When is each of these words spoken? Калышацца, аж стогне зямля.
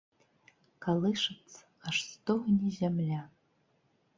Калышацца, 0.85 1.59
аж 1.91 1.95
стогне 2.13 2.67
зямля. 2.79 3.21